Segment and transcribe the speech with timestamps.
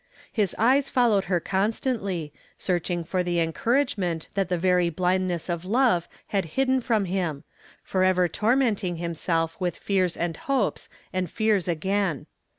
[0.31, 6.07] His eyes followed her constantly, searching for the encouragement that the very blindness of love
[6.29, 7.43] had hidden from him,
[7.83, 12.25] forever tormenting himself with fears and hopes and fears again.